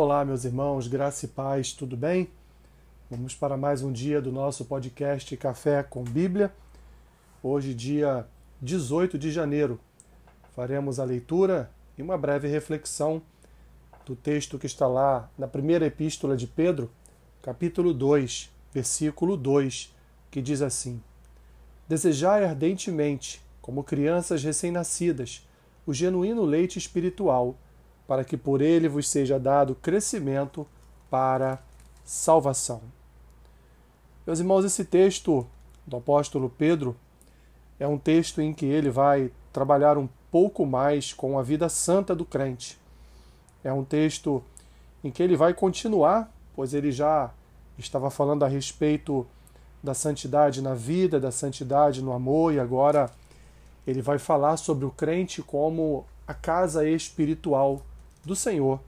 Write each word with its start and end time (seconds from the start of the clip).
Olá, 0.00 0.24
meus 0.24 0.44
irmãos, 0.44 0.86
graça 0.86 1.24
e 1.24 1.28
paz, 1.28 1.72
tudo 1.72 1.96
bem? 1.96 2.30
Vamos 3.10 3.34
para 3.34 3.56
mais 3.56 3.82
um 3.82 3.90
dia 3.90 4.22
do 4.22 4.30
nosso 4.30 4.64
podcast 4.64 5.36
Café 5.36 5.82
com 5.82 6.04
Bíblia. 6.04 6.54
Hoje, 7.42 7.74
dia 7.74 8.24
18 8.62 9.18
de 9.18 9.32
janeiro, 9.32 9.80
faremos 10.54 11.00
a 11.00 11.04
leitura 11.04 11.68
e 11.98 12.02
uma 12.02 12.16
breve 12.16 12.46
reflexão 12.46 13.20
do 14.06 14.14
texto 14.14 14.56
que 14.56 14.66
está 14.66 14.86
lá 14.86 15.28
na 15.36 15.48
primeira 15.48 15.86
epístola 15.86 16.36
de 16.36 16.46
Pedro, 16.46 16.88
capítulo 17.42 17.92
2, 17.92 18.52
versículo 18.72 19.36
2, 19.36 19.92
que 20.30 20.40
diz 20.40 20.62
assim: 20.62 21.02
Desejai 21.88 22.44
ardentemente, 22.44 23.44
como 23.60 23.82
crianças 23.82 24.44
recém-nascidas, 24.44 25.44
o 25.84 25.92
genuíno 25.92 26.44
leite 26.44 26.78
espiritual 26.78 27.56
para 28.08 28.24
que 28.24 28.38
por 28.38 28.62
ele 28.62 28.88
vos 28.88 29.06
seja 29.06 29.38
dado 29.38 29.74
crescimento 29.74 30.66
para 31.10 31.62
salvação. 32.02 32.80
Meus 34.26 34.38
irmãos, 34.38 34.64
esse 34.64 34.82
texto 34.82 35.46
do 35.86 35.98
apóstolo 35.98 36.48
Pedro 36.48 36.96
é 37.78 37.86
um 37.86 37.98
texto 37.98 38.40
em 38.40 38.54
que 38.54 38.64
ele 38.64 38.88
vai 38.88 39.30
trabalhar 39.52 39.98
um 39.98 40.08
pouco 40.30 40.64
mais 40.64 41.12
com 41.12 41.38
a 41.38 41.42
vida 41.42 41.68
santa 41.68 42.16
do 42.16 42.24
crente. 42.24 42.78
É 43.62 43.70
um 43.70 43.84
texto 43.84 44.42
em 45.04 45.10
que 45.10 45.22
ele 45.22 45.36
vai 45.36 45.52
continuar, 45.52 46.32
pois 46.56 46.72
ele 46.72 46.90
já 46.90 47.30
estava 47.78 48.10
falando 48.10 48.42
a 48.42 48.48
respeito 48.48 49.26
da 49.82 49.92
santidade 49.92 50.62
na 50.62 50.74
vida, 50.74 51.20
da 51.20 51.30
santidade 51.30 52.02
no 52.02 52.14
amor, 52.14 52.54
e 52.54 52.58
agora 52.58 53.10
ele 53.86 54.00
vai 54.00 54.18
falar 54.18 54.56
sobre 54.56 54.86
o 54.86 54.90
crente 54.90 55.42
como 55.42 56.06
a 56.26 56.32
casa 56.32 56.88
espiritual 56.88 57.82
do 58.28 58.36
Senhor. 58.36 58.78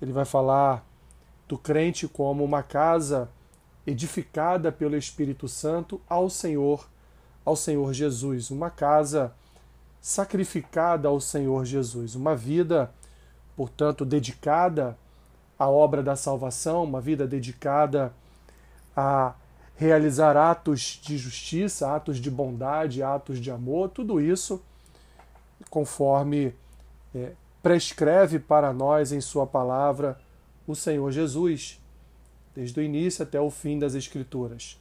Ele 0.00 0.12
vai 0.12 0.24
falar 0.24 0.86
do 1.48 1.58
crente 1.58 2.06
como 2.06 2.44
uma 2.44 2.62
casa 2.62 3.28
edificada 3.86 4.70
pelo 4.70 4.96
Espírito 4.96 5.48
Santo 5.48 6.00
ao 6.08 6.28
Senhor, 6.28 6.86
ao 7.44 7.56
Senhor 7.56 7.92
Jesus, 7.94 8.50
uma 8.50 8.70
casa 8.70 9.32
sacrificada 10.00 11.08
ao 11.08 11.20
Senhor 11.20 11.64
Jesus, 11.64 12.14
uma 12.14 12.36
vida, 12.36 12.92
portanto, 13.56 14.04
dedicada 14.04 14.96
à 15.58 15.68
obra 15.68 16.02
da 16.02 16.14
salvação, 16.14 16.84
uma 16.84 17.00
vida 17.00 17.26
dedicada 17.26 18.12
a 18.94 19.34
realizar 19.74 20.36
atos 20.36 21.00
de 21.02 21.16
justiça, 21.16 21.94
atos 21.94 22.18
de 22.18 22.30
bondade, 22.30 23.02
atos 23.02 23.40
de 23.40 23.50
amor, 23.50 23.88
tudo 23.88 24.20
isso 24.20 24.62
conforme 25.70 26.54
é, 27.14 27.32
prescreve 27.62 28.38
para 28.38 28.72
nós 28.72 29.12
em 29.12 29.20
Sua 29.20 29.46
palavra 29.46 30.18
o 30.66 30.74
Senhor 30.74 31.10
Jesus, 31.10 31.80
desde 32.54 32.78
o 32.78 32.82
início 32.82 33.22
até 33.22 33.40
o 33.40 33.50
fim 33.50 33.78
das 33.78 33.94
Escrituras. 33.94 34.78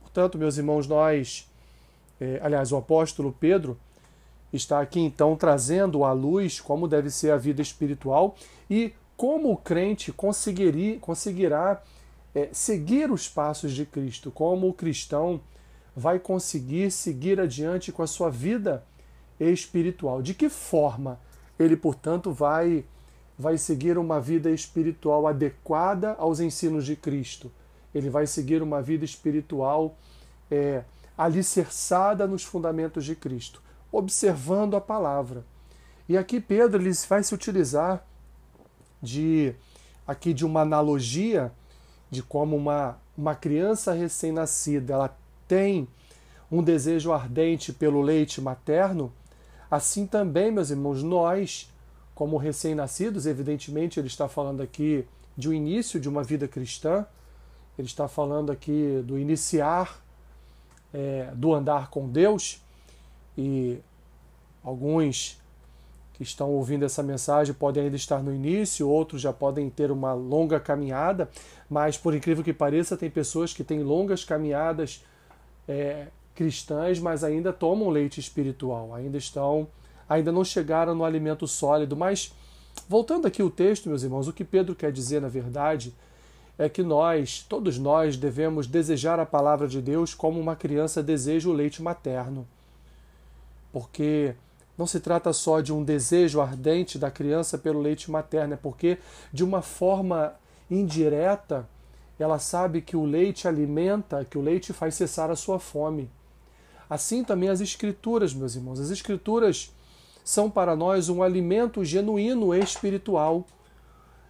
Portanto, 0.00 0.38
meus 0.38 0.56
irmãos, 0.56 0.86
nós, 0.86 1.50
é, 2.20 2.40
aliás, 2.42 2.72
o 2.72 2.76
apóstolo 2.76 3.36
Pedro 3.38 3.78
está 4.52 4.80
aqui 4.80 5.00
então 5.00 5.36
trazendo 5.36 6.04
à 6.04 6.12
luz 6.12 6.60
como 6.60 6.86
deve 6.86 7.10
ser 7.10 7.32
a 7.32 7.36
vida 7.36 7.60
espiritual 7.60 8.36
e 8.70 8.94
como 9.16 9.50
o 9.50 9.56
crente 9.56 10.12
conseguiria, 10.12 10.98
conseguirá 10.98 11.82
é, 12.34 12.48
seguir 12.52 13.10
os 13.10 13.28
passos 13.28 13.72
de 13.72 13.84
Cristo, 13.84 14.30
como 14.30 14.68
o 14.68 14.72
cristão 14.72 15.40
vai 15.96 16.18
conseguir 16.18 16.90
seguir 16.90 17.40
adiante 17.40 17.92
com 17.92 18.02
a 18.02 18.06
sua 18.06 18.30
vida 18.30 18.84
espiritual. 19.38 20.20
De 20.20 20.34
que 20.34 20.48
forma 20.48 21.18
ele, 21.58 21.76
portanto, 21.76 22.32
vai, 22.32 22.84
vai 23.38 23.56
seguir 23.58 23.98
uma 23.98 24.20
vida 24.20 24.50
espiritual 24.50 25.26
adequada 25.26 26.14
aos 26.18 26.40
ensinos 26.40 26.84
de 26.84 26.96
Cristo. 26.96 27.50
Ele 27.94 28.10
vai 28.10 28.26
seguir 28.26 28.62
uma 28.62 28.82
vida 28.82 29.04
espiritual 29.04 29.96
é, 30.50 30.82
alicerçada 31.16 32.26
nos 32.26 32.42
fundamentos 32.42 33.04
de 33.04 33.14
Cristo, 33.14 33.62
observando 33.92 34.76
a 34.76 34.80
palavra. 34.80 35.44
E 36.08 36.18
aqui 36.18 36.40
Pedro 36.40 36.82
ele 36.82 36.92
vai 37.08 37.22
se 37.22 37.34
utilizar 37.34 38.04
de 39.00 39.54
aqui 40.06 40.34
de 40.34 40.44
uma 40.44 40.60
analogia 40.60 41.52
de 42.10 42.22
como 42.22 42.56
uma, 42.56 42.98
uma 43.16 43.34
criança 43.34 43.92
recém-nascida 43.92 44.92
ela 44.92 45.16
tem 45.48 45.88
um 46.50 46.62
desejo 46.62 47.12
ardente 47.12 47.72
pelo 47.72 48.00
leite 48.00 48.40
materno, 48.40 49.12
Assim 49.74 50.06
também, 50.06 50.52
meus 50.52 50.70
irmãos, 50.70 51.02
nós, 51.02 51.68
como 52.14 52.36
recém-nascidos, 52.36 53.26
evidentemente 53.26 53.98
ele 53.98 54.06
está 54.06 54.28
falando 54.28 54.62
aqui 54.62 55.04
de 55.36 55.48
um 55.48 55.52
início 55.52 55.98
de 55.98 56.08
uma 56.08 56.22
vida 56.22 56.46
cristã, 56.46 57.04
ele 57.76 57.88
está 57.88 58.06
falando 58.06 58.52
aqui 58.52 59.02
do 59.04 59.18
iniciar 59.18 60.00
é, 60.92 61.28
do 61.34 61.52
andar 61.52 61.90
com 61.90 62.08
Deus, 62.08 62.62
e 63.36 63.80
alguns 64.62 65.42
que 66.12 66.22
estão 66.22 66.52
ouvindo 66.52 66.84
essa 66.84 67.02
mensagem 67.02 67.52
podem 67.52 67.82
ainda 67.82 67.96
estar 67.96 68.22
no 68.22 68.32
início, 68.32 68.88
outros 68.88 69.20
já 69.20 69.32
podem 69.32 69.68
ter 69.68 69.90
uma 69.90 70.12
longa 70.12 70.60
caminhada, 70.60 71.28
mas 71.68 71.98
por 71.98 72.14
incrível 72.14 72.44
que 72.44 72.52
pareça, 72.52 72.96
tem 72.96 73.10
pessoas 73.10 73.52
que 73.52 73.64
têm 73.64 73.82
longas 73.82 74.22
caminhadas 74.24 75.04
é, 75.66 76.06
cristãs, 76.34 76.98
mas 76.98 77.22
ainda 77.22 77.52
tomam 77.52 77.88
leite 77.88 78.18
espiritual, 78.20 78.94
ainda 78.94 79.16
estão, 79.16 79.68
ainda 80.08 80.32
não 80.32 80.44
chegaram 80.44 80.94
no 80.94 81.04
alimento 81.04 81.46
sólido. 81.46 81.96
Mas 81.96 82.34
voltando 82.88 83.26
aqui 83.26 83.42
o 83.42 83.50
texto, 83.50 83.88
meus 83.88 84.02
irmãos, 84.02 84.28
o 84.28 84.32
que 84.32 84.44
Pedro 84.44 84.74
quer 84.74 84.92
dizer 84.92 85.20
na 85.20 85.28
verdade 85.28 85.94
é 86.56 86.68
que 86.68 86.82
nós, 86.82 87.44
todos 87.48 87.78
nós, 87.78 88.16
devemos 88.16 88.66
desejar 88.66 89.18
a 89.18 89.26
palavra 89.26 89.66
de 89.66 89.82
Deus 89.82 90.14
como 90.14 90.40
uma 90.40 90.54
criança 90.54 91.02
deseja 91.02 91.48
o 91.48 91.52
leite 91.52 91.82
materno. 91.82 92.46
Porque 93.72 94.34
não 94.78 94.86
se 94.86 95.00
trata 95.00 95.32
só 95.32 95.60
de 95.60 95.72
um 95.72 95.82
desejo 95.82 96.40
ardente 96.40 96.98
da 96.98 97.10
criança 97.10 97.58
pelo 97.58 97.80
leite 97.80 98.10
materno, 98.10 98.54
é 98.54 98.56
porque 98.56 98.98
de 99.32 99.42
uma 99.42 99.62
forma 99.62 100.34
indireta 100.70 101.68
ela 102.18 102.38
sabe 102.38 102.80
que 102.80 102.96
o 102.96 103.04
leite 103.04 103.48
alimenta, 103.48 104.24
que 104.24 104.38
o 104.38 104.40
leite 104.40 104.72
faz 104.72 104.94
cessar 104.94 105.30
a 105.30 105.36
sua 105.36 105.58
fome. 105.58 106.08
Assim 106.88 107.24
também 107.24 107.48
as 107.48 107.60
Escrituras, 107.60 108.34
meus 108.34 108.54
irmãos. 108.54 108.80
As 108.80 108.90
Escrituras 108.90 109.72
são 110.24 110.50
para 110.50 110.74
nós 110.74 111.08
um 111.08 111.22
alimento 111.22 111.84
genuíno 111.84 112.54
espiritual. 112.54 113.46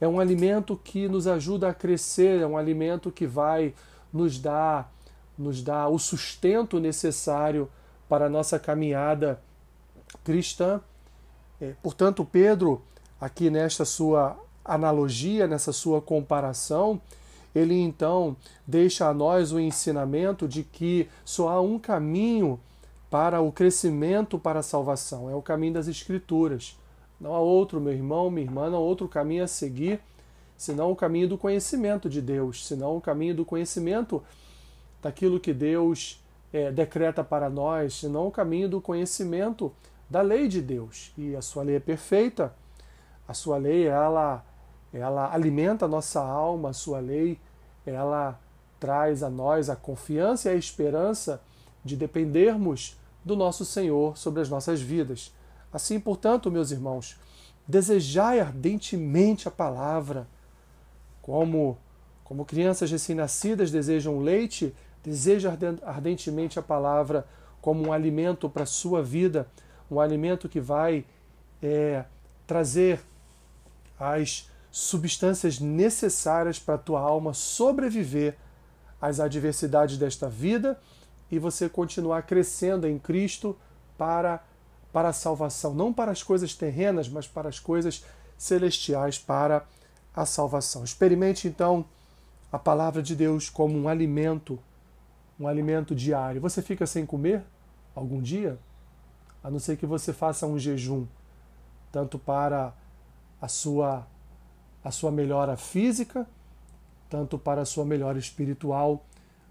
É 0.00 0.06
um 0.06 0.20
alimento 0.20 0.78
que 0.82 1.08
nos 1.08 1.26
ajuda 1.26 1.68
a 1.68 1.74
crescer, 1.74 2.40
é 2.40 2.46
um 2.46 2.56
alimento 2.56 3.10
que 3.10 3.26
vai 3.26 3.74
nos 4.12 4.38
dar, 4.38 4.92
nos 5.38 5.62
dar 5.62 5.88
o 5.88 5.98
sustento 5.98 6.78
necessário 6.78 7.70
para 8.08 8.26
a 8.26 8.28
nossa 8.28 8.58
caminhada 8.58 9.40
cristã. 10.22 10.80
É, 11.60 11.72
portanto, 11.82 12.24
Pedro, 12.24 12.82
aqui 13.20 13.48
nesta 13.48 13.84
sua 13.84 14.36
analogia, 14.64 15.46
nessa 15.46 15.72
sua 15.72 16.02
comparação, 16.02 17.00
ele 17.56 17.80
então 17.80 18.36
deixa 18.66 19.08
a 19.08 19.14
nós 19.14 19.52
o 19.52 19.58
ensinamento 19.58 20.46
de 20.46 20.62
que 20.62 21.08
só 21.24 21.48
há 21.48 21.60
um 21.60 21.78
caminho 21.78 22.60
para 23.10 23.40
o 23.40 23.50
crescimento 23.50 24.38
para 24.38 24.60
a 24.60 24.62
salvação, 24.62 25.30
é 25.30 25.34
o 25.34 25.40
caminho 25.40 25.74
das 25.74 25.88
Escrituras. 25.88 26.78
Não 27.18 27.34
há 27.34 27.40
outro, 27.40 27.80
meu 27.80 27.92
irmão, 27.92 28.30
minha 28.30 28.46
irmã, 28.46 28.68
não 28.68 28.78
há 28.78 28.80
outro 28.80 29.08
caminho 29.08 29.44
a 29.44 29.46
seguir, 29.46 30.00
senão 30.56 30.90
o 30.90 30.96
caminho 30.96 31.28
do 31.28 31.38
conhecimento 31.38 32.10
de 32.10 32.20
Deus, 32.20 32.66
senão 32.66 32.96
o 32.96 33.00
caminho 33.00 33.34
do 33.34 33.44
conhecimento 33.44 34.22
daquilo 35.00 35.40
que 35.40 35.54
Deus 35.54 36.22
é, 36.52 36.70
decreta 36.70 37.24
para 37.24 37.48
nós, 37.48 37.94
senão 37.94 38.26
o 38.26 38.30
caminho 38.30 38.68
do 38.68 38.80
conhecimento 38.80 39.72
da 40.10 40.20
lei 40.20 40.46
de 40.46 40.60
Deus. 40.60 41.12
E 41.16 41.34
a 41.34 41.40
sua 41.40 41.62
lei 41.62 41.76
é 41.76 41.80
perfeita, 41.80 42.54
a 43.26 43.32
sua 43.32 43.56
lei, 43.56 43.86
ela, 43.86 44.44
ela 44.92 45.32
alimenta 45.32 45.86
a 45.86 45.88
nossa 45.88 46.20
alma, 46.20 46.70
a 46.70 46.74
sua 46.74 47.00
lei 47.00 47.38
ela 47.86 48.38
traz 48.78 49.22
a 49.22 49.30
nós 49.30 49.70
a 49.70 49.76
confiança 49.76 50.50
e 50.50 50.54
a 50.54 50.56
esperança 50.56 51.40
de 51.84 51.96
dependermos 51.96 52.96
do 53.24 53.36
nosso 53.36 53.64
Senhor 53.64 54.16
sobre 54.16 54.42
as 54.42 54.48
nossas 54.48 54.80
vidas. 54.80 55.32
Assim, 55.72 55.98
portanto, 55.98 56.50
meus 56.50 56.70
irmãos, 56.70 57.16
desejai 57.66 58.40
ardentemente 58.40 59.48
a 59.48 59.50
palavra, 59.50 60.26
como 61.22 61.78
como 62.26 62.44
crianças 62.44 62.90
recém-nascidas 62.90 63.70
desejam 63.70 64.18
leite, 64.18 64.74
deseja 65.00 65.56
ardentemente 65.84 66.58
a 66.58 66.62
palavra 66.62 67.24
como 67.60 67.86
um 67.86 67.92
alimento 67.92 68.50
para 68.50 68.64
a 68.64 68.66
sua 68.66 69.00
vida, 69.00 69.46
um 69.88 70.00
alimento 70.00 70.48
que 70.48 70.58
vai 70.58 71.04
é, 71.62 72.04
trazer 72.44 73.00
as 73.96 74.50
substâncias 74.70 75.58
necessárias 75.58 76.58
para 76.58 76.74
a 76.74 76.78
tua 76.78 77.00
alma 77.00 77.32
sobreviver 77.32 78.36
às 79.00 79.20
adversidades 79.20 79.96
desta 79.96 80.28
vida 80.28 80.78
e 81.30 81.38
você 81.38 81.68
continuar 81.68 82.22
crescendo 82.22 82.86
em 82.86 82.98
Cristo 82.98 83.56
para 83.96 84.42
para 84.92 85.10
a 85.10 85.12
salvação, 85.12 85.74
não 85.74 85.92
para 85.92 86.10
as 86.10 86.22
coisas 86.22 86.54
terrenas, 86.54 87.06
mas 87.06 87.26
para 87.26 87.50
as 87.50 87.60
coisas 87.60 88.02
celestiais, 88.38 89.18
para 89.18 89.66
a 90.14 90.24
salvação. 90.24 90.82
Experimente 90.84 91.46
então 91.46 91.84
a 92.50 92.58
palavra 92.58 93.02
de 93.02 93.14
Deus 93.14 93.50
como 93.50 93.76
um 93.76 93.90
alimento, 93.90 94.58
um 95.38 95.46
alimento 95.46 95.94
diário. 95.94 96.40
Você 96.40 96.62
fica 96.62 96.86
sem 96.86 97.04
comer 97.04 97.44
algum 97.94 98.22
dia? 98.22 98.58
A 99.44 99.50
não 99.50 99.58
ser 99.58 99.76
que 99.76 99.84
você 99.84 100.14
faça 100.14 100.46
um 100.46 100.58
jejum, 100.58 101.06
tanto 101.92 102.18
para 102.18 102.72
a 103.38 103.48
sua 103.48 104.06
a 104.86 104.90
sua 104.92 105.10
melhora 105.10 105.56
física, 105.56 106.28
tanto 107.10 107.36
para 107.36 107.62
a 107.62 107.64
sua 107.64 107.84
melhora 107.84 108.20
espiritual. 108.20 109.04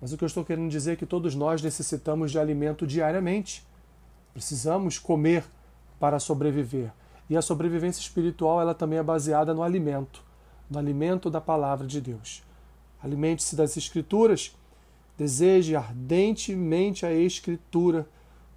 Mas 0.00 0.12
o 0.12 0.16
que 0.16 0.22
eu 0.22 0.26
estou 0.28 0.44
querendo 0.44 0.70
dizer 0.70 0.92
é 0.92 0.96
que 0.96 1.04
todos 1.04 1.34
nós 1.34 1.60
necessitamos 1.60 2.30
de 2.30 2.38
alimento 2.38 2.86
diariamente. 2.86 3.66
Precisamos 4.32 5.00
comer 5.00 5.44
para 5.98 6.20
sobreviver. 6.20 6.92
E 7.28 7.36
a 7.36 7.42
sobrevivência 7.42 8.00
espiritual 8.00 8.60
ela 8.60 8.72
também 8.72 9.00
é 9.00 9.02
baseada 9.02 9.52
no 9.52 9.64
alimento, 9.64 10.22
no 10.70 10.78
alimento 10.78 11.28
da 11.28 11.40
palavra 11.40 11.88
de 11.88 12.00
Deus. 12.00 12.44
Alimente-se 13.02 13.56
das 13.56 13.76
Escrituras, 13.76 14.54
deseje 15.18 15.74
ardentemente 15.74 17.04
a 17.04 17.12
Escritura 17.12 18.08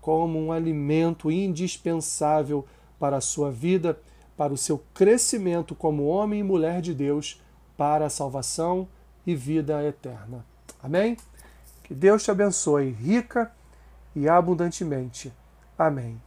como 0.00 0.36
um 0.36 0.50
alimento 0.50 1.30
indispensável 1.30 2.66
para 2.98 3.18
a 3.18 3.20
sua 3.20 3.52
vida, 3.52 3.96
para 4.36 4.52
o 4.52 4.56
seu 4.56 4.82
crescimento 4.92 5.74
como 5.74 6.06
homem 6.06 6.40
e 6.40 6.44
mulher 6.44 6.80
de 6.80 6.94
Deus, 6.94 7.42
para 7.76 8.06
a 8.06 8.10
salvação 8.10 8.88
e 9.26 9.34
vida 9.34 9.82
eterna. 9.84 10.44
Amém? 10.82 11.16
Que 11.82 11.94
Deus 11.94 12.22
te 12.22 12.30
abençoe 12.30 12.90
rica 12.90 13.50
e 14.14 14.28
abundantemente. 14.28 15.32
Amém. 15.78 16.20